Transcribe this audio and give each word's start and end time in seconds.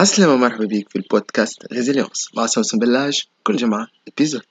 عسلامة 0.00 0.36
مرحبا 0.36 0.64
بيك 0.64 0.88
في 0.88 0.96
البودكاست 0.96 1.72
Résilience 1.72 2.28
مع 2.36 2.46
سوسن 2.46 2.78
بلاج 2.78 3.22
كل 3.42 3.56
جمعة 3.56 3.86
épisode 4.08 4.42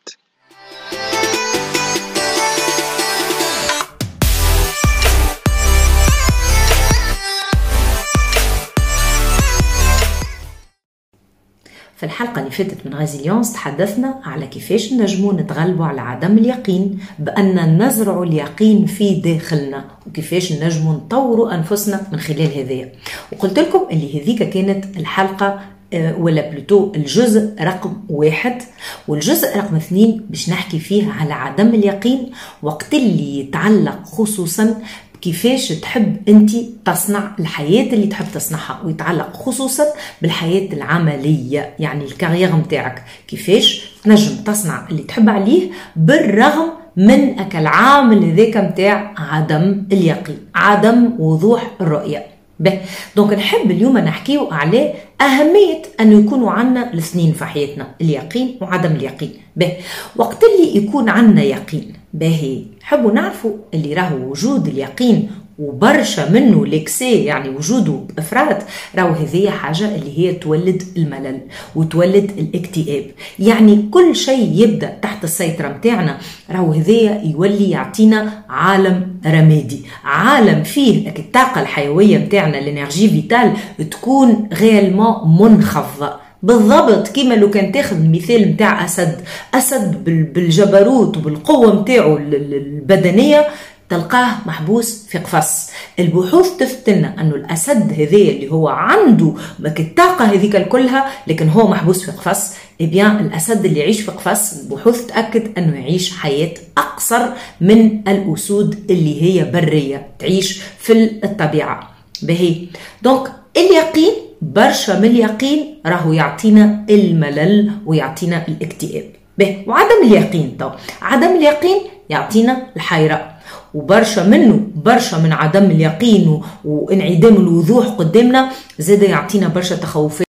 في 12.00 12.06
الحلقة 12.06 12.40
اللي 12.40 12.52
فاتت 12.52 12.86
من 12.86 12.94
Résilience 12.94 13.54
تحدثنا 13.54 14.22
على 14.24 14.48
كيفاش 14.48 14.94
نجمو 14.94 15.32
نتغلبوا 15.32 15.86
على 15.86 16.02
عدم 16.02 16.38
اليقين 16.38 17.00
بأن 17.20 17.84
نزرع 17.84 18.24
اليقين 18.24 18.86
في 18.86 19.16
داخلنا 19.16 19.86
وكيفاش 20.08 20.54
نجمو 20.54 20.94
نطوروا 20.94 21.56
أنفسنا 21.56 22.08
من 22.12 22.20
خلال 22.20 22.60
هذايا 22.60 22.92
وقلت 23.32 23.60
لكم 23.60 23.88
اللي 23.92 24.22
هذيك 24.22 24.44
كانت 24.44 24.98
الحلقة 24.98 25.60
آه، 25.94 26.18
ولا 26.20 26.50
plutôt 26.50 26.92
الجزء 26.96 27.56
رقم 27.62 27.94
واحد. 28.10 28.62
والجزء 29.08 29.58
رقم 29.58 29.76
اثنين 29.76 30.26
باش 30.30 30.50
نحكي 30.50 30.80
فيه 30.80 31.12
على 31.12 31.34
عدم 31.34 31.68
اليقين 31.68 32.32
وقت 32.64 32.94
اللي 32.94 33.40
يتعلق 33.40 34.06
خصوصا 34.06 34.82
كيفاش 35.22 35.68
تحب 35.68 36.18
انت 36.30 36.52
تصنع 36.86 37.32
الحياة 37.40 37.94
اللي 37.94 38.08
تحب 38.08 38.26
تصنعها 38.34 38.82
ويتعلق 38.86 39.34
خصوصا 39.34 39.84
بالحياة 40.22 40.74
العملية 40.74 41.74
يعني 41.80 42.04
ال 42.04 42.10
carrière 42.10 42.56
نتاعك 42.56 43.04
كيفاش 43.28 43.92
تنجم 44.04 44.36
تصنع 44.36 44.88
اللي 44.92 45.04
تحب 45.04 45.30
عليه 45.30 45.72
بالرغم 45.96 46.80
من 46.98 47.40
هاك 47.40 47.58
العامل 47.58 48.26
هذاك 48.26 48.58
نتاع 48.58 49.14
عدم 49.18 49.84
اليقين 49.92 50.38
عدم 50.56 51.14
وضوح 51.20 51.72
الرؤية. 51.82 52.26
به. 52.60 52.80
donc 53.16 53.34
نحب 53.34 53.72
اليوم 53.72 53.98
نحكيو 53.98 54.48
على 54.52 54.94
أهمية 55.22 55.82
أنه 56.00 56.20
يكونوا 56.20 56.52
عنا 56.52 56.94
الاثنين 56.94 57.34
في 57.34 57.46
حياتنا 57.46 57.88
اليقين 58.02 58.58
وعدم 58.62 58.92
اليقين. 58.92 59.34
به. 59.56 59.72
وقت 60.16 60.44
اللي 60.44 60.78
يكون 60.78 61.10
عنا 61.10 61.42
يقين 61.42 61.94
باهي. 62.14 62.62
حبوا 62.82 63.12
نعرفوا 63.12 63.52
اللي 63.74 63.94
راهو 63.94 64.32
وجود 64.32 64.68
اليقين 64.68 65.30
وبرشا 65.60 66.30
منه 66.30 66.66
l'excès 66.66 67.24
يعني 67.26 67.50
وجوده 67.50 68.00
بافراط 68.16 68.58
راهو 68.96 69.14
هذه 69.14 69.50
حاجة 69.50 69.96
اللي 69.96 70.20
هي 70.20 70.34
تولد 70.34 70.84
الملل 70.98 71.40
وتولد 71.76 72.32
الاكتئاب. 72.38 73.06
يعني 73.40 73.90
كل 73.92 74.16
شيء 74.16 74.52
يبدأ 74.54 74.98
تحت 75.02 75.24
السيطرة 75.24 75.68
متاعنا 75.68 76.18
راهو 76.52 76.72
هذايا 76.72 77.22
يولي 77.24 77.70
يعطينا 77.70 78.44
عالم 78.50 79.16
رمادي. 79.26 79.82
عالم 80.04 80.64
فيه 80.64 81.10
الطاقة 81.10 81.62
الحيوية 81.62 82.18
متاعنا 82.18 82.60
l'énergie 82.60 83.10
vitale 83.10 83.54
تكون 83.92 84.50
غيالمون 84.54 85.38
منخفضة. 85.42 86.29
بالضبط 86.44 87.08
كيما 87.08 87.34
لو 87.34 87.50
كان 87.50 87.72
تاخذ 87.72 87.96
المثال 87.96 88.52
متاع 88.52 88.86
أسد. 88.86 89.22
أسد 89.54 90.04
بالجبروت 90.34 91.18
وبالقوة 91.18 91.76
متاعه 91.82 92.18
البدنية 92.18 93.48
تلقاه 93.90 94.36
محبوس 94.46 95.06
في 95.10 95.18
قفص. 95.18 95.70
البحوث 96.00 96.58
تثبت 96.58 96.90
لنا 96.90 97.22
أنه 97.22 97.36
الأسد 97.36 97.94
هذايا 97.94 98.32
اللي 98.32 98.52
هو 98.52 98.68
عنده 98.68 99.34
الطاقة 99.80 100.26
هذيك 100.26 100.68
كلها 100.68 101.12
لكن 101.28 101.50
هو 101.50 101.68
محبوس 101.68 102.06
في 102.06 102.12
قفص. 102.12 102.54
بيان 102.80 103.16
إيه 103.16 103.26
الأسد 103.26 103.66
اللي 103.66 103.80
يعيش 103.80 104.02
في 104.02 104.12
قفص 104.12 104.60
البحوث 104.60 105.06
تأكد 105.06 105.58
أنه 105.58 105.76
يعيش 105.80 106.18
حياة 106.18 106.54
أقصر 106.78 107.22
من 107.62 108.02
الأسود 108.08 108.80
اللي 108.90 109.22
هي 109.22 109.52
برية 109.52 110.08
تعيش 110.20 110.62
في 110.80 110.94
الطبيعة. 111.24 111.90
بهي 112.22 112.56
donc 113.04 113.32
اليقين 113.58 114.29
برشا 114.42 115.00
من 115.00 115.06
اليقين 115.06 115.82
راهو 115.86 116.14
يعطينا 116.14 116.86
الملل 116.90 117.72
ويعطينا 117.86 118.48
الاكتئاب. 118.48 119.04
به 119.38 119.64
وعدم 119.68 120.04
اليقين 120.04 120.58
تو. 120.58 120.70
عدم 121.02 121.36
اليقين 121.36 121.82
يعطينا 122.10 122.68
الحيرة. 122.76 123.32
وبرشا 123.74 124.24
منه 124.28 124.68
برشا 124.76 125.18
من 125.18 125.32
عدم 125.32 125.64
اليقين 125.64 126.42
وانعدام 126.66 127.36
الوضوح 127.36 127.88
قدامنا 127.88 128.50
زاد 128.80 129.04
يعطينا 129.04 129.48
برشا 129.48 129.76
تخوفات. 129.76 130.28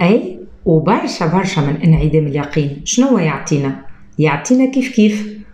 أي؟ 0.00 0.38
وبرشا 0.64 1.26
برشا 1.26 1.60
من 1.60 1.76
انعدام 1.76 2.26
اليقين. 2.26 2.82
شنو 2.84 3.18
يعطينا؟ 3.18 3.76
يعطينا 4.18 4.70
كيف 4.70 4.88
كيف؟ 4.88 5.45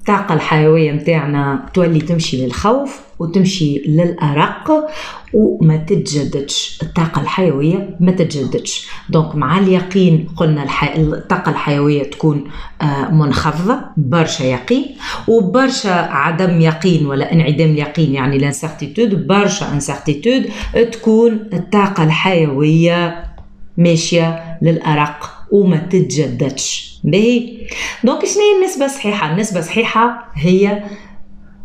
الطاقة 0.00 0.34
الحيوية 0.34 0.92
متاعنا 0.92 1.66
تولي 1.74 2.00
تمشي 2.00 2.44
للخوف 2.44 3.00
وتمشي 3.18 3.78
للأرق 3.78 4.90
وما 5.34 5.76
تتجددش. 5.76 6.78
الطاقة 6.82 7.22
الحيوية 7.22 7.96
ما 8.00 8.12
تتجددش. 8.12 8.88
donc 9.08 9.34
مع 9.34 9.58
اليقين 9.58 10.28
قلنا 10.36 10.62
الحي... 10.62 11.00
الطاقة 11.00 11.50
الحيوية 11.50 12.02
تكون 12.10 12.44
آه، 12.82 13.10
منخفضة 13.10 13.80
برشا 13.96 14.42
يقين 14.42 14.86
وبرشا 15.28 15.92
عدم 15.92 16.60
يقين 16.60 17.06
ولا 17.06 17.32
انعدام 17.32 17.70
اليقين 17.70 18.14
يعني 18.14 18.38
l'incertitude 18.38 19.26
برشا 19.26 19.72
incertitude 19.72 20.50
تكون 20.92 21.48
الطاقة 21.52 22.04
الحيوية 22.04 23.24
ماشية 23.76 24.58
للأرق. 24.62 25.39
وما 25.52 25.76
تتجددش. 25.76 26.98
باهي. 27.04 27.58
donc 28.04 28.24
شنو 28.24 28.42
هي 28.42 28.58
النسبة 28.62 28.84
الصحيحة؟ 28.84 29.32
النسبة 29.32 29.58
الصحيحة 29.58 30.32
هي 30.34 30.82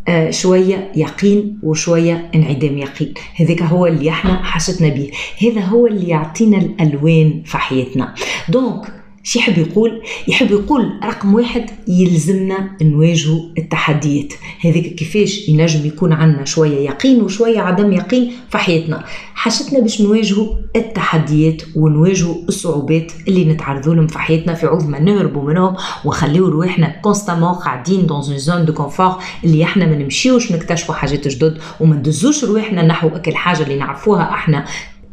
آه 0.07 0.31
شوية 0.31 0.91
يقين 0.95 1.59
وشوية 1.63 2.31
انعدام 2.35 2.77
يقين. 2.77 3.13
هذاك 3.35 3.61
هو 3.61 3.85
اللي 3.87 4.09
إحنا 4.09 4.43
حاجتنا 4.43 4.89
به 4.89 5.11
هذا 5.41 5.61
هو 5.61 5.87
اللي 5.87 6.07
يعطينا 6.07 6.57
الألوان 6.57 7.43
في 7.45 7.57
حياتنا. 7.57 8.15
donc 8.49 8.93
شي 9.25 9.39
يحب 9.39 9.57
يقول 9.57 10.01
يحب 10.27 10.51
يقول 10.51 10.99
رقم 11.03 11.33
واحد 11.33 11.69
يلزمنا 11.87 12.69
نواجهوا 12.81 13.41
التحديات. 13.57 14.33
هذيك 14.65 14.95
كيفاش 14.95 15.49
ينجم 15.49 15.85
يكون 15.85 16.13
عندنا 16.13 16.45
شوية 16.45 16.77
يقين 16.89 17.21
وشوية 17.21 17.59
عدم 17.59 17.91
يقين 17.93 18.31
في 18.49 18.57
حياتنا. 18.57 19.03
حاجتنا 19.35 19.79
باش 19.79 20.01
نواجهوا 20.01 20.55
التحديات 20.75 21.61
ونواجهوا 21.75 22.35
الصعوبات 22.47 23.11
اللي 23.27 23.45
نتعرضوا 23.45 23.95
لهم 23.95 24.07
في 24.07 24.19
حياتنا 24.19 24.53
في 24.53 24.65
عوض 24.65 24.89
ما 24.89 24.99
نهربوا 24.99 25.43
منهم 25.43 25.75
ونخليو 26.05 26.47
رواحنا 26.47 26.87
constamment 27.01 27.53
قاعدين 27.53 28.05
dans 28.05 28.21
une 28.23 28.37
zone 28.37 28.65
de 28.65 28.73
confort 28.73 29.15
اللي 29.43 29.63
إحنا 29.63 29.85
ما 29.85 29.95
نمشيوش 29.95 30.51
نكتشفوا 30.51 30.95
حاجات 30.95 31.27
جدد 31.27 31.57
وما 31.79 31.95
ندزوش 31.95 32.43
رواحنا 32.43 32.81
نحو 32.81 33.07
أكا 33.07 33.35
الحاجة 33.35 33.63
اللي 33.63 33.75
نعرفوها 33.77 34.29
إحنا. 34.29 34.65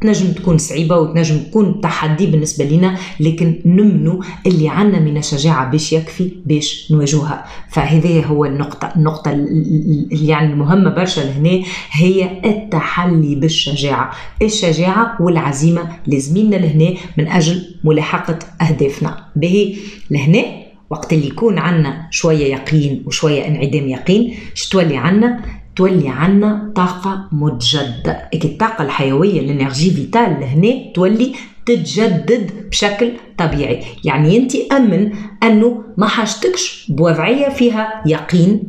تنجم 0.03 0.31
تكون 0.31 0.57
صعيبة 0.57 0.97
وتنجم 0.97 1.37
تكون 1.37 1.81
تحدي 1.81 2.25
بالنسبة 2.25 2.65
لنا 2.65 2.97
لكن 3.19 3.61
نآمنوا 3.65 4.23
اللي 4.45 4.69
عنا 4.69 4.99
من 4.99 5.17
الشجاعة 5.17 5.71
باش 5.71 5.93
يكفي 5.93 6.31
باش 6.45 6.91
نواجهها 6.91 7.45
فهذه 7.69 8.25
هو 8.25 8.45
النقطة 8.45 8.93
النقطة 8.95 9.31
اللي 9.31 10.27
يعني 10.27 10.53
المهمة 10.53 10.89
برشا 10.89 11.21
لهنا 11.21 11.65
هي 11.91 12.41
التحلي 12.45 13.35
بالشجاعة. 13.35 14.11
الشجاعة 14.41 15.17
والعزيمة 15.21 15.89
لازمينا 16.07 16.55
لهنا 16.55 16.93
من 17.17 17.27
أجل 17.27 17.75
ملاحقة 17.83 18.39
أهدافنا. 18.61 19.25
به 19.35 19.77
لهنا 20.11 20.43
وقت 20.89 21.13
اللي 21.13 21.27
يكون 21.27 21.57
عنا 21.57 22.07
شوية 22.11 22.53
يقين 22.53 23.03
وشوية 23.05 23.47
انعدام 23.47 23.87
يقين 23.89 24.35
شتولي 24.53 24.97
عنا 24.97 25.39
تولي 25.75 26.09
عنا 26.09 26.71
طاقة 26.75 27.27
متجددة. 27.31 28.29
الطاقة 28.33 28.83
الحيوية 28.83 29.39
l'énergie 29.39 29.91
vitale 29.91 30.43
هنا 30.43 30.93
تولي 30.95 31.33
تتجدد 31.65 32.69
بشكل 32.69 33.11
طبيعي. 33.37 33.83
يعني 34.03 34.37
أنت 34.37 34.55
آمن 34.55 35.11
أنه 35.43 35.83
ما 35.97 36.07
حاجتكش 36.07 36.87
بوضعية 36.89 37.49
فيها 37.49 38.03
يقين 38.05 38.63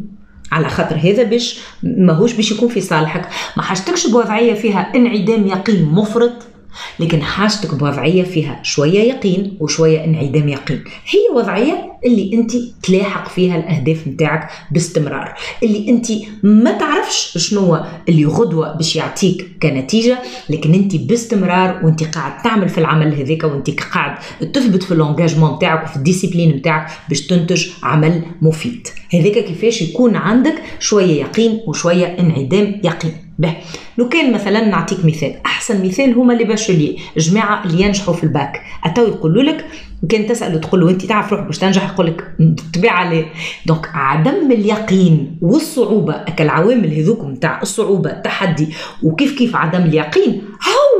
على 0.52 0.68
خاطر 0.68 0.96
هذا 0.96 1.22
باش 1.22 1.60
ماهوش 1.82 2.32
باش 2.32 2.52
يكون 2.52 2.68
في 2.68 2.80
صالحك. 2.80 3.28
ما 3.56 3.62
حاجتكش 3.62 4.06
بوضعية 4.06 4.54
فيها 4.54 4.92
انعدام 4.94 5.46
يقين 5.46 5.84
مفرط. 5.84 6.53
لكن 7.00 7.22
حاجتك 7.22 7.74
بوضعية 7.74 8.22
فيا 8.22 8.60
شوية 8.62 9.00
يقين 9.00 9.56
وشوية 9.60 10.04
انعدام 10.04 10.48
يقين. 10.48 10.84
هي 11.08 11.36
وضعية 11.36 11.92
اللي 12.06 12.30
انت 12.34 12.52
تلاحق 12.82 13.28
فيها 13.28 13.56
الأهداف 13.56 14.08
نتاعك 14.08 14.48
باستمرار. 14.70 15.34
اللي 15.62 15.88
انت 15.88 16.06
ما 16.42 16.72
تعرفش 16.72 17.38
شنو 17.38 17.78
اللي 18.08 18.24
غدوة 18.24 18.76
باش 18.76 18.96
يعطيك 18.96 19.46
كنتيجة 19.62 20.18
لكن 20.50 20.74
انت 20.74 20.96
باستمرار 20.96 21.80
وانت 21.84 22.04
قاعد 22.04 22.42
تعمل 22.42 22.68
في 22.68 22.78
العمل 22.78 23.14
هذاك 23.14 23.44
وانت 23.44 23.70
قاعد 23.80 24.18
تثبت 24.52 24.82
في 24.82 24.92
اللونجاجمون 24.92 25.54
نتاعك 25.54 25.84
وفي 25.84 25.96
الديسيبلين 25.96 26.56
نتاعك 26.56 26.90
باش 27.08 27.26
تنتج 27.26 27.68
عمل 27.82 28.22
مفيد. 28.42 28.88
هذاك 29.14 29.44
كيفاش 29.44 29.82
يكون 29.82 30.16
عندك 30.16 30.62
شوية 30.80 31.20
يقين 31.20 31.60
وشوية 31.66 32.06
انعدام 32.06 32.80
يقين. 32.84 33.23
به. 33.38 33.56
لو 33.98 34.08
كان 34.08 34.32
مثلا 34.32 34.68
نعطيك 34.68 35.04
مثال. 35.04 35.34
أحسن 35.46 35.86
مثال 35.86 36.14
هما 36.14 36.32
les 36.32 36.44
bacheliers 36.44 36.96
جماعة 37.16 37.64
اللي 37.64 37.82
ينجحوا 37.82 38.14
في 38.14 38.24
الباك. 38.24 38.60
أتاو 38.84 39.06
يقولوا 39.06 39.42
لك 39.42 39.64
كان 40.08 40.26
تساله 40.26 40.58
تقول 40.58 40.80
له 40.80 40.90
انت 40.90 41.04
تعرف 41.04 41.32
روحك 41.32 41.46
باش 41.46 41.58
تنجح؟ 41.58 41.90
يقول 41.90 42.06
لك 42.06 42.24
تبع 42.72 42.90
عليه 42.90 43.24
donc 43.66 43.90
عدم 43.94 44.52
اليقين 44.52 45.38
والصعوبة 45.42 46.14
العوامل 46.40 46.94
هذوك 46.94 47.24
نتاع 47.24 47.62
الصعوبة 47.62 48.10
التحدي 48.10 48.68
وكيف 49.02 49.38
كيف 49.38 49.56
عدم 49.56 49.82
اليقين؟ 49.82 50.42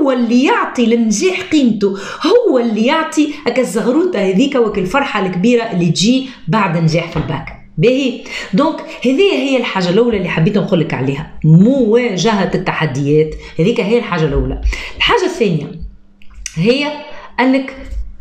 هو 0.02 0.10
اللي 0.10 0.44
يعطي 0.44 0.86
للنجاح 0.86 1.42
قيمته. 1.52 1.98
هو 2.26 2.58
اللي 2.58 2.86
يعطي 2.86 3.32
هكا 3.46 3.62
الزغروطة 3.62 4.18
هذيك 4.18 4.54
وأكا 4.54 4.78
الفرحة 4.78 5.26
الكبيرة 5.26 5.62
اللي 5.62 5.90
تجي 5.90 6.28
بعد 6.48 6.76
نجاح 6.76 7.10
في 7.10 7.16
الباك. 7.16 7.63
باهي 7.78 8.20
donc 8.54 8.80
هذه 9.04 9.32
هي 9.32 9.56
الحاجة 9.56 9.88
الأولى 9.88 10.16
اللي 10.16 10.28
حبيت 10.28 10.58
نقول 10.58 10.80
لك 10.80 10.94
عليها. 10.94 11.38
مواجهة 11.44 12.50
التحديات. 12.54 13.34
هذيك 13.58 13.80
هي 13.80 13.98
الحاجة 13.98 14.24
الأولى. 14.24 14.60
الحاجة 14.96 15.24
الثانية 15.24 15.70
هي 16.54 16.92
أنك 17.40 17.76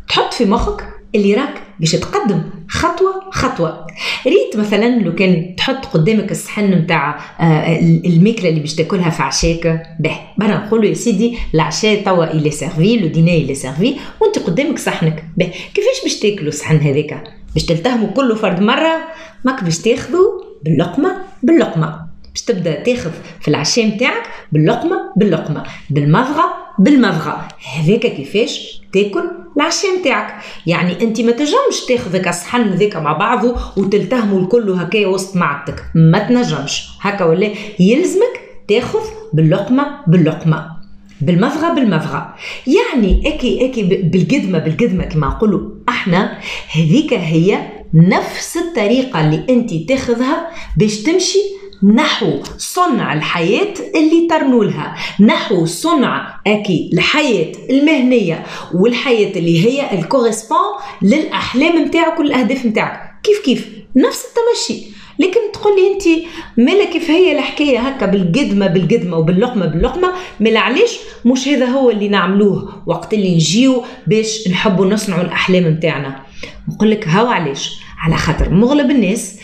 تحط 0.08 0.34
في 0.34 0.44
مخك 0.44 0.84
اللي 1.14 1.34
راك 1.34 1.54
باش 1.80 1.92
تقدم 1.92 2.42
خطوة 2.68 3.30
خطوة. 3.30 3.86
ريت 4.26 4.56
مثلا 4.56 4.98
لو 4.98 5.14
كان 5.14 5.56
تحط 5.56 5.86
قدامك 5.86 6.30
الصحن 6.30 6.64
نتاع 6.64 7.18
آه، 7.40 7.78
الماكله 7.80 8.48
اللي 8.48 8.60
باش 8.60 8.74
تاكلها 8.74 9.10
في 9.10 9.22
عشاك 9.22 9.82
به. 10.00 10.16
برا 10.38 10.56
نقولوا 10.56 10.84
يا 10.84 10.94
سيدي 10.94 11.38
العشاء 11.54 12.02
توا 12.04 12.32
est 12.32 12.50
servi 12.50 12.96
le 12.96 13.06
dîner 13.06 13.42
est 13.42 13.54
servi 13.54 13.94
وانت 14.20 14.38
قدامك 14.38 14.78
صحنك 14.78 15.24
به. 15.36 15.46
كيفاش 15.74 16.02
باش 16.02 16.18
تاكلوا 16.18 16.48
الصحن 16.48 16.76
هذاك؟ 16.76 17.43
باش 17.54 17.64
تلتهموا 17.64 18.08
كله 18.08 18.34
فرد 18.34 18.60
مرة 18.60 18.98
ماك 19.44 19.64
باش 19.64 19.78
تاخذوا 19.78 20.42
باللقمة 20.64 21.16
باللقمة. 21.42 22.06
باش 22.30 22.42
تبدأ 22.42 22.82
تاخذ 22.82 23.10
في 23.40 23.48
العشاء 23.48 23.86
نتاعك 23.86 24.22
باللقمة 24.52 24.96
باللقمة. 25.16 25.62
بالمضغة 25.90 26.44
بالمضغة. 26.78 27.48
هذاك 27.76 28.00
كيفاش 28.00 28.80
تاكل 28.92 29.30
العشاء 29.56 30.00
نتاعك 30.00 30.34
يعني 30.66 31.02
أنت 31.02 31.20
ما 31.20 31.32
تنجمش 31.32 31.80
تاخذ 31.88 32.26
الصحن 32.28 32.70
ذاك 32.70 32.96
مع 32.96 33.12
بعضه 33.12 33.56
وتلتهموا 33.76 34.40
الكل 34.40 34.70
هكا 34.70 35.06
وسط 35.06 35.36
معدتك. 35.36 35.84
ما 35.94 36.18
تنجمش. 36.18 36.88
هكا 37.00 37.24
ولا 37.24 37.50
يلزمك 37.80 38.40
تاخذ 38.68 39.04
باللقمة 39.32 39.86
باللقمة. 40.06 40.73
بالمضغه 41.20 41.74
بالمضغه 41.74 42.34
يعني 42.66 43.34
أكي 43.34 43.66
أكي 43.70 43.82
بالقدمة 43.82 44.58
بالقدمة 44.58 45.04
كما 45.04 45.26
نقولوا 45.26 45.70
إحنا 45.88 46.38
هذيك 46.74 47.14
هي 47.14 47.58
نفس 47.94 48.56
الطريقة 48.56 49.20
اللي 49.20 49.44
أنت 49.50 49.74
تاخذها 49.88 50.50
باش 50.76 51.02
تمشي 51.02 51.38
نحو 51.82 52.38
صنع 52.58 53.12
الحياة 53.14 53.74
اللي 53.94 54.26
ترنولها 54.30 54.94
نحو 55.20 55.64
صنع 55.64 56.40
أكي 56.46 56.90
الحياة 56.92 57.52
المهنية 57.70 58.44
والحياة 58.74 59.36
اللي 59.36 59.66
هي 59.66 59.98
الكوريسبون 59.98 60.58
للأحلام 61.02 61.84
متاعك 61.84 62.18
والأهداف 62.18 62.66
متاعك 62.66 63.00
كيف 63.22 63.38
كيف؟ 63.44 63.83
نفس 63.96 64.24
التمشي. 64.24 64.86
لكن 65.18 65.40
تقول 65.52 65.72
لي 65.76 65.92
انت 65.92 66.24
مالا 66.56 66.84
كيف 66.84 67.10
هي 67.10 67.38
الحكاية 67.38 67.78
هكا 67.78 68.06
بالقدمة 68.06 68.66
بالقدمة 68.66 69.16
وباللقمة 69.16 69.66
باللقمة؟ 69.66 70.12
مالا 70.40 70.60
علاش؟ 70.60 70.98
مش 71.24 71.48
هذا 71.48 71.66
هو 71.66 71.90
اللي 71.90 72.08
نعملوه 72.08 72.82
وقت 72.86 73.14
اللي 73.14 73.34
نجيو 73.34 73.84
باش 74.06 74.48
نحبوا 74.48 74.86
نصنعوا 74.86 75.22
الأحلام 75.22 75.72
متاعنا 75.72 76.20
نقول 76.68 76.90
لك 76.90 77.08
هاو 77.08 77.26
علاش؟ 77.26 77.80
على 77.98 78.16
خاطر 78.16 78.50
مغلب 78.50 78.90
الناس 78.90 79.38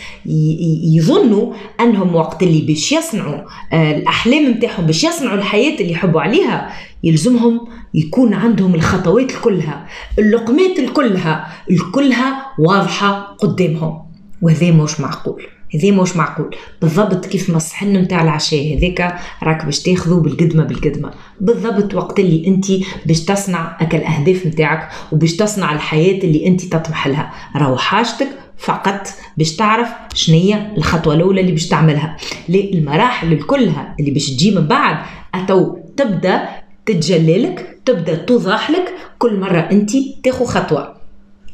يظنوا 0.95 1.53
أنهم 1.79 2.15
وقت 2.15 2.43
اللي 2.43 2.61
باش 2.61 2.91
يصنعوا 2.91 3.41
آه، 3.73 3.97
الأحلام 3.97 4.51
نتاعهم 4.51 4.85
باش 4.85 5.03
يصنعوا 5.03 5.37
الحياة 5.37 5.79
اللي 5.79 5.91
يحبوا 5.91 6.21
عليها 6.21 6.73
يلزمهم 7.03 7.67
يكون 7.93 8.33
عندهم 8.33 8.75
الخطوات 8.75 9.31
الكلها 9.31 9.87
اللقمات 10.19 10.79
الكلها 10.79 11.47
الكلها 11.71 12.45
واضحة 12.59 13.35
قدامهم. 13.39 14.10
وهذا 14.41 14.71
مش 14.71 14.99
معقول. 14.99 15.43
هذا 15.75 15.91
مش 15.91 16.15
معقول. 16.15 16.55
بالضبط 16.81 17.25
كيف 17.25 17.49
ما 17.49 17.57
الصحن 17.57 17.97
نتاع 17.97 18.23
العشاء 18.23 18.77
هذاك 18.77 19.19
راك 19.43 19.65
باش 19.65 19.79
تاخذه 19.79 20.13
بالقدمة 20.13 20.63
بالقدمة. 20.63 21.11
بالضبط 21.41 21.93
وقت 21.93 22.19
اللي 22.19 22.47
انت 22.47 22.65
باش 23.05 23.25
تصنع 23.25 23.77
اكل 23.81 23.97
الأهداف 23.97 24.45
نتاعك 24.45 24.89
وباش 25.11 25.35
تصنع 25.35 25.73
الحياة 25.73 26.19
اللي 26.23 26.47
انت 26.47 26.65
تطمح 26.65 27.07
لها. 27.07 27.31
راهو 27.55 27.77
حاجتك 27.77 28.27
فقط 28.57 29.07
باش 29.37 29.55
تعرف 29.55 29.89
شنية 30.13 30.73
الخطوة 30.77 31.13
الأولى 31.13 31.41
اللي 31.41 31.51
باش 31.51 31.67
تعملها. 31.67 32.17
المراحل 32.49 33.43
كلها 33.43 33.95
اللي 33.99 34.11
باش 34.11 34.29
تجي 34.29 34.51
من 34.55 34.67
بعد 34.67 34.97
أتو 35.35 35.77
تبدأ 35.97 36.49
تتجللك 36.85 37.77
تبدأ 37.85 38.15
توضح 38.15 38.71
لك 38.71 38.93
كل 39.19 39.39
مرة 39.39 39.59
أنت 39.59 39.91
تاخو 40.23 40.45
خطوة. 40.45 40.93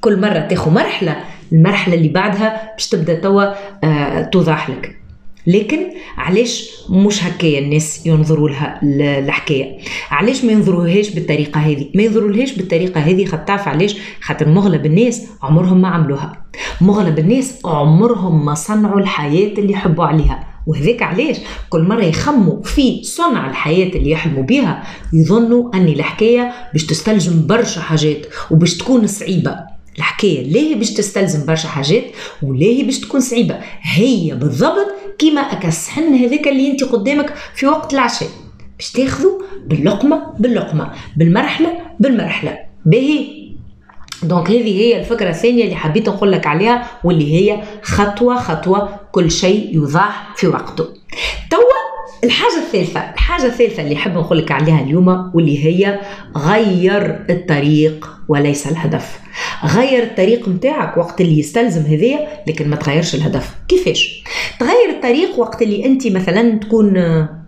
كل 0.02 0.22
مرة 0.22 0.40
تاخو 0.40 0.70
مرحلة 0.70 1.18
المرحلة 1.52 1.96
اللي 1.96 2.08
بعدها 2.10 2.72
باش 2.74 2.88
تبدأ 2.90 3.14
توا 3.20 3.44
آه 3.84 4.22
توضح 4.22 4.70
لك. 4.70 4.98
لكن 5.48 5.80
علاش 6.18 6.70
مش 6.90 7.24
هكايا 7.24 7.60
الناس 7.60 8.06
ينظروا 8.08 8.50
لها 8.50 8.80
الحكاية؟ 9.20 9.78
علاش 10.12 10.46
ما 10.46 10.52
ينظروهاش 10.52 11.10
بالطريقة 11.10 11.60
هذه؟ 11.60 11.86
ما 11.96 12.04
ينظرولهاش 12.04 12.52
بالطريقة 12.54 13.00
هذه 13.02 13.26
خاطر 13.26 13.44
تعرف 13.44 13.68
علاش؟ 13.68 13.96
خاطر 14.22 14.50
مغلب 14.50 14.86
الناس 14.86 15.28
عمرهم 15.42 15.82
ما 15.82 15.88
عملوها. 15.88 16.46
مغلب 16.82 17.20
الناس 17.20 17.60
عمرهم 17.66 18.46
ما 18.46 18.54
صنعوا 18.54 19.00
الحياة 19.00 19.54
اللي 19.58 19.74
يحبوا 19.74 20.06
عليها. 20.06 20.48
وهذاك 20.68 21.02
علاش؟ 21.04 21.38
كل 21.70 21.84
مرة 21.84 22.04
يخموا 22.04 22.64
في 22.64 23.04
صنع 23.04 23.50
الحياة 23.50 23.88
اللي 23.96 24.10
يحلموا 24.10 24.44
بها 24.44 24.84
يظنوا 25.14 25.76
أن 25.76 25.88
الحكاية 25.88 26.52
باش 26.74 26.86
تستلزم 26.86 27.48
برشا 27.48 27.82
حاجات 27.82 28.26
وباش 28.52 28.78
تكون 28.78 29.08
صعيبة. 29.08 29.77
الحكاية. 29.98 30.44
ليه 30.44 30.76
باش 30.76 30.94
تستلزم 30.94 31.46
برشا 31.46 31.68
حاجات 31.68 32.04
وليه 32.44 32.84
باش 32.86 33.00
تكون 33.00 33.20
صعيبة؟ 33.20 33.60
هي 33.82 34.36
بالضبط 34.36 34.88
كيما 35.20 35.42
اكا 35.42 35.68
الصحن 35.68 36.14
هذاك 36.14 36.48
اللي 36.48 36.72
أنت 36.72 36.84
قدامك 36.84 37.34
في 37.56 37.66
وقت 37.66 37.94
العشاء. 37.94 38.30
باش 38.78 38.92
تاخذه 38.92 39.42
باللقمة 39.66 40.34
باللقمة 40.40 40.92
بالمرحلة 41.18 41.74
بالمرحلة. 42.00 42.58
باهي. 42.86 43.48
دونك 44.24 44.50
هذه 44.50 44.80
هي 44.82 45.00
الفكرة 45.00 45.30
الثانية 45.30 45.64
اللي 45.64 45.76
حبيت 45.76 46.10
نقول 46.10 46.32
لك 46.32 46.48
عليها 46.48 46.88
واللي 47.04 47.34
هي 47.34 47.64
خطوة 47.82 48.38
خطوة 48.40 49.00
كل 49.12 49.32
شيء 49.32 49.76
يوضح 49.76 50.34
في 50.36 50.48
وقته. 50.48 50.86
توا 51.52 51.87
الحاجة 52.24 52.58
الثالثة 52.58 53.00
الحاجة 53.00 53.46
الثالثة 53.46 53.84
اللي 53.84 53.96
حاب 53.96 54.14
نقول 54.14 54.38
لك 54.38 54.52
عليها 54.52 54.82
اليوم 54.82 55.32
واللي 55.34 55.66
هي 55.66 56.00
غير 56.38 57.26
الطريق 57.30 58.10
وليس 58.28 58.68
الهدف. 58.68 59.20
غير 59.66 60.04
الطريق 60.04 60.48
متاعك 60.48 60.98
وقت 60.98 61.22
اللي 61.22 61.40
يستلزم 61.40 61.82
هذايا 61.82 62.28
لكن 62.48 62.70
ما 62.70 62.76
تغيرش 62.76 63.16
الهدف. 63.16 63.56
كيفاش؟ 63.68 64.24
تغير 64.60 64.90
الطريق 64.90 65.40
وقت 65.40 65.62
اللي 65.62 65.86
أنت 65.86 66.08
مثلا 66.08 66.60
تكون 66.60 66.94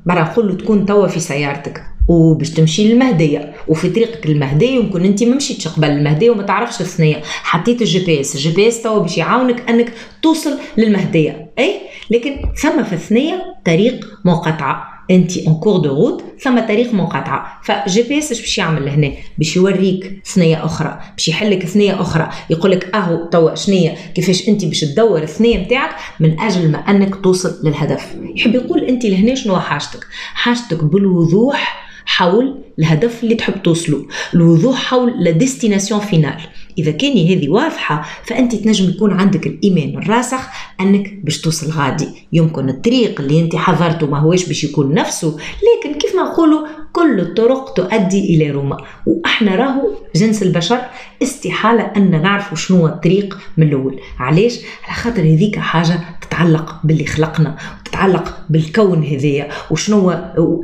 برا 0.06 0.22
نقول 0.22 0.58
تكون 0.58 0.86
توا 0.86 1.08
في 1.08 1.20
سيارتك. 1.20 1.84
وباش 2.10 2.50
تمشي 2.50 2.88
للمهدية. 2.88 3.54
وفي 3.68 3.90
طريقك 3.90 4.28
للمهديه 4.28 4.70
يمكن 4.70 5.06
أنت 5.06 5.24
ما 5.24 5.36
مشيتش 5.36 5.68
قبل 5.68 5.88
المهدية 5.90 6.30
وما 6.30 6.44
تعرفش 6.44 6.82
الثنية. 6.82 7.22
حطيت 7.24 7.82
ال 7.82 8.00
GPS. 8.00 8.36
ال 8.36 8.50
GPS 8.50 8.82
توا 8.82 9.00
باش 9.00 9.18
يعاونك 9.18 9.70
أنك 9.70 9.94
توصل 10.22 10.58
للمهدية. 10.78 11.52
اي 11.60 11.76
لكن 12.12 12.36
ثم 12.62 12.84
في 12.84 12.94
الثنية 12.94 13.44
طريق 13.66 14.08
منقطعه 14.26 14.90
أنت 15.12 15.38
en 15.38 15.56
cours 15.56 15.78
de 15.78 15.90
route 15.90 16.24
ثم 16.40 16.60
طريق 16.60 16.94
منقطعه 16.94 17.62
ف 17.64 18.04
GPS 18.04 18.30
باش 18.30 18.58
يعمل 18.58 18.86
لهنا 18.86 19.12
باش 19.38 19.56
يوريك 19.56 20.22
ثنية 20.26 20.66
أخرى. 20.66 21.00
باش 21.18 21.28
يحلك 21.28 21.66
ثنية 21.66 22.02
أخرى. 22.02 22.30
يقول 22.50 22.72
لك 22.72 22.96
أهو 22.96 23.26
توا 23.26 23.56
شنية 23.56 23.96
كيفاش 24.16 24.50
أنت 24.50 24.66
باش 24.66 24.82
تدور 24.82 25.24
الثنية 25.24 25.58
نتاعك 25.58 25.96
من 26.20 26.40
أجل 26.40 26.72
ما 26.72 26.78
أنك 26.78 27.16
توصل 27.16 27.60
للهدف. 27.64 28.16
يحب 28.36 28.56
يقول 28.56 28.84
أنت 28.84 29.06
لهنا 29.06 29.36
شنو 29.36 29.60
حاجتك؟ 29.60 30.08
حاجتك 30.34 30.84
بالوضوح 30.84 31.89
حول 32.10 32.58
الهدف 32.80 33.24
اللي 33.24 33.36
تحب 33.36 33.64
توصله 33.64 34.06
الوضوح 34.34 34.84
حول 34.84 35.24
la 35.24 35.32
destination 35.32 36.00
finale 36.00 36.42
إذا 36.78 36.92
كان 36.92 37.12
هذه 37.12 37.50
واضحة 37.50 38.06
فأنت 38.26 38.56
تنجم 38.56 38.90
يكون 38.90 39.14
عندك 39.14 39.48
الإيمان 39.48 39.98
الراسخ 39.98 40.40
أنك 40.80 41.14
باش 41.24 41.42
توصل 41.42 41.72
غادي. 41.72 42.08
يمكن 42.34 42.70
الطريق 42.70 43.22
اللي 43.22 43.40
أنت 43.40 43.56
حضرته 43.56 44.08
ما 44.08 44.20
هوش 44.20 44.46
باش 44.46 44.64
يكون 44.64 44.94
نفسه 44.94 45.38
لكن 45.38 45.98
كيف 45.98 46.16
ما 46.16 46.24
نقولوا 46.24 46.68
كل 46.94 47.20
الطرق 47.20 47.74
تؤدي 47.74 48.36
إلى 48.36 48.52
روما. 48.52 48.78
وأحنا 49.06 49.56
راهو 49.56 49.90
جنس 50.16 50.44
البشر 50.44 50.82
استحالة 51.24 51.84
أن 51.98 52.22
نعرفوا 52.22 52.58
شنو 52.58 52.88
الطريق 52.88 53.38
من 53.58 53.68
الأول. 53.68 54.00
علاش؟ 54.20 54.60
على 54.86 54.96
خاطر 54.96 55.22
هذيك 55.22 55.60
حاجة 55.60 56.00
تتعلق 56.22 56.76
باللي 56.84 57.06
خلقنا. 57.06 57.58
تتعلق 58.00 58.38
بالكون 58.50 59.04
هذايا 59.04 59.50
وشنو 59.72 60.12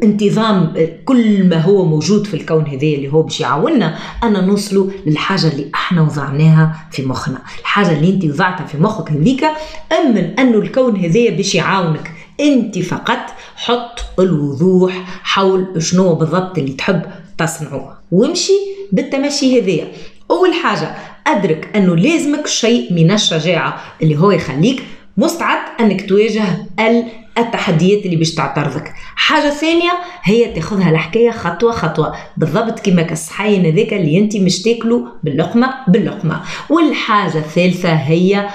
انتظام 0.04 0.74
كل 1.06 1.50
ما 1.50 1.62
هو 1.62 1.86
موجود 1.86 2.28
في 2.28 2.34
الكون 2.34 2.68
هذايا 2.68 2.98
اللي 2.98 3.14
هو 3.14 3.22
باش 3.22 3.40
يعاوننا 3.40 3.98
أن 4.24 4.48
نوصلوا 4.48 4.90
للحاجة 5.06 5.48
اللي 5.48 5.70
إحنا 5.76 6.02
وضعناها 6.02 6.88
في 6.92 7.06
مخنا. 7.06 7.42
الحاجة 7.60 7.92
اللي 7.92 8.10
أنت 8.10 8.26
وضعتها 8.26 8.66
في 8.66 8.78
مخك 8.78 9.12
هذيك 9.12 9.46
أمن 9.92 10.40
أنه 10.40 10.58
الكون 10.58 10.96
هذايا 10.96 11.32
باش 11.32 11.56
يعاونك. 11.56 12.12
أنت 12.40 12.80
فقط 12.80 13.34
حط 13.56 14.20
الوضوح 14.20 15.22
حول 15.24 15.84
شنو 15.84 16.16
بالضبط 16.16 16.58
اللي 16.58 16.74
تحب 16.74 17.02
تصنعه 17.38 17.98
وامشي 18.12 18.54
بالتمشي 18.92 19.62
هذايا 19.62 19.88
أول 20.32 20.54
حاجة 20.54 20.96
أدرك 21.28 21.70
أنه 21.76 21.96
لازمك 21.96 22.48
شيء 22.48 22.94
من 22.94 23.12
الشجاعة 23.12 23.82
اللي 24.02 24.18
هو 24.18 24.32
يخليك 24.32 24.84
مستعد 25.18 25.58
أنك 25.80 26.10
تواجه 26.10 26.44
التحديات 27.38 28.06
اللي 28.06 28.16
باش 28.16 28.34
تعترضك. 28.34 28.94
حاجة 29.16 29.50
ثانية 29.50 29.92
هي 30.24 30.54
تاخذها 30.54 30.90
الحكاية 30.90 31.32
خطوة 31.32 31.72
خطوة. 31.72 32.16
بالضبط 32.38 32.80
كما 32.80 33.02
كالصحين 33.02 33.66
هذاك 33.66 33.94
اللي 33.94 34.20
أنت 34.20 34.38
مش 34.38 34.62
تاكلوا 34.62 35.08
باللقمة 35.24 35.74
باللقمة. 35.88 36.42
والحاجة 36.70 37.38
الثالثة 37.38 37.94
هي 37.94 38.50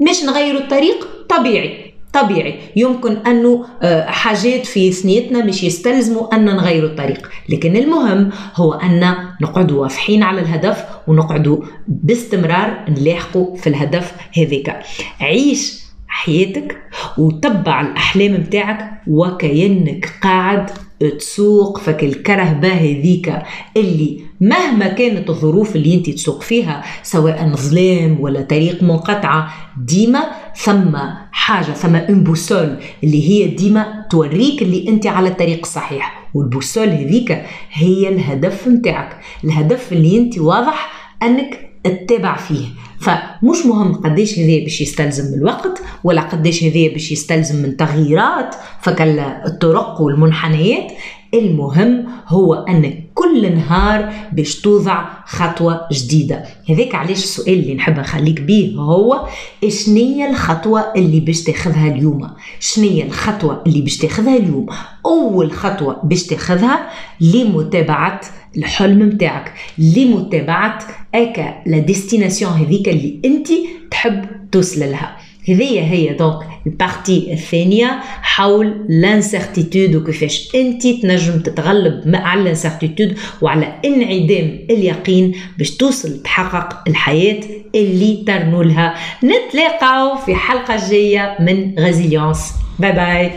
مش 0.00 0.24
نغيروا 0.24 0.60
الطريق 0.60 1.08
طبيعي 1.28 1.86
طبيعي. 2.12 2.58
يمكن 2.76 3.16
أنه 3.16 3.66
آه، 3.82 4.06
حاجات 4.06 4.66
في 4.66 4.92
ثنيتنا 4.92 5.44
مش 5.44 5.62
يستلزموا 5.62 6.34
أن 6.34 6.44
نغيروا 6.44 6.90
الطريق. 6.90 7.30
لكن 7.48 7.76
المهم 7.76 8.30
هو 8.56 8.72
أن 8.72 9.14
نقعدوا 9.42 9.82
واضحين 9.82 10.22
على 10.22 10.40
الهدف 10.40 10.84
ونقعدوا 11.06 11.58
باستمرار 11.88 12.84
نلاحقوا 12.88 13.56
في 13.56 13.66
الهدف 13.66 14.12
هذاك. 14.38 14.82
عيش 15.20 15.85
حياتك 16.16 16.76
وتبع 17.18 17.80
الأحلام 17.80 18.32
متاعك 18.32 18.90
وكأنك 19.06 20.10
قاعد 20.22 20.70
تسوق 21.18 21.78
فك 21.78 22.04
الكرهبة 22.04 22.68
هذيك 22.68 23.32
اللي 23.76 24.20
مهما 24.40 24.88
كانت 24.88 25.30
الظروف 25.30 25.76
اللي 25.76 25.94
أنت 25.94 26.10
تسوق 26.10 26.42
فيها 26.42 26.84
سواء 27.02 27.54
ظلام 27.56 28.16
ولا 28.20 28.40
طريق 28.40 28.82
منقطعة 28.82 29.54
ديما 29.84 30.22
ثم 30.56 30.96
حاجة 31.32 31.72
ثم 31.72 31.94
ان 31.96 32.24
بوسول 32.24 32.76
اللي 33.04 33.28
هي 33.28 33.48
ديما 33.48 34.06
توريك 34.10 34.62
اللي 34.62 34.88
أنت 34.88 35.06
على 35.06 35.28
الطريق 35.28 35.58
الصحيح. 35.62 36.28
والبوسول 36.34 36.88
هذيك 36.88 37.42
هي 37.72 38.08
الهدف 38.08 38.68
متاعك. 38.68 39.16
الهدف 39.44 39.92
اللي 39.92 40.18
أنت 40.18 40.38
واضح 40.38 40.92
أنك 41.22 41.70
تتابع 41.84 42.36
فيه. 42.36 42.66
فمش 43.00 43.66
مهم 43.66 43.92
قديش 43.94 44.38
هذا 44.38 44.64
باش 44.64 44.80
يستلزم 44.80 45.34
الوقت 45.34 45.82
ولا 46.04 46.22
قديش 46.22 46.64
هذا 46.64 46.92
باش 46.92 47.12
يستلزم 47.12 47.62
من 47.62 47.76
تغييرات 47.76 48.54
فكالطرق 48.80 50.00
والمنحنيات. 50.00 50.92
المهم 51.34 52.06
هو 52.28 52.54
أن 52.54 53.05
كل 53.16 53.54
نهار 53.54 54.12
باش 54.32 54.60
توضع 54.60 55.04
خطوة 55.26 55.80
جديدة. 55.92 56.44
هذاك 56.70 56.94
علاش 56.94 57.24
السؤال 57.24 57.58
اللي 57.58 57.74
نحب 57.74 57.98
نخليك 57.98 58.40
بيه 58.40 58.76
هو 58.76 59.28
شنية 59.68 60.30
الخطوة 60.30 60.92
اللي 60.96 61.20
باش 61.20 61.42
تاخذها 61.42 61.88
اليوم؟ 61.88 62.30
شنية 62.60 63.04
الخطوة 63.04 63.62
اللي 63.66 63.80
باش 63.80 63.98
تاخذها 63.98 64.36
اليوم؟ 64.36 64.66
أول 65.06 65.52
خطوة 65.52 66.00
باش 66.04 66.26
تاخذها 66.26 66.90
لمتابعة 67.20 68.20
الحلم 68.56 68.98
متاعك 68.98 69.52
لمتابعة 69.78 70.78
أكا 71.14 71.62
la 71.66 71.78
destination 71.78 72.52
هذيك 72.52 72.88
اللي 72.88 73.20
انت 73.24 73.48
تحب 73.90 74.26
توصل 74.52 74.80
لها. 74.80 75.16
هذه 75.48 75.92
هي 75.92 76.14
donc 76.14 76.38
ال 76.66 76.75
partie 76.75 77.32
الثانية 77.32 78.00
حول 78.22 78.86
l'incertitude 78.88 79.94
وكيفاش 79.94 80.54
انت 80.54 80.86
تنجم 80.86 81.38
تتغلب 81.38 82.16
على 82.16 82.40
l'incertitude 82.42 83.18
وعلى 83.42 83.72
انعدام 83.84 84.58
اليقين 84.70 85.34
باش 85.58 85.70
توصل 85.70 86.22
تحقق 86.22 86.88
الحياة 86.88 87.40
اللي 87.74 88.24
ترنو 88.26 88.62
لها. 88.62 88.94
نتلاقاو 89.24 90.16
في 90.16 90.34
حلقة 90.34 90.88
جاية 90.90 91.36
من 91.40 91.78
Résilience 91.78 92.52
باي 92.78 92.92
باي 92.92 93.32